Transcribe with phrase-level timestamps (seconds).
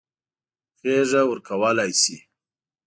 [0.81, 2.15] غېږه ورکولای شي.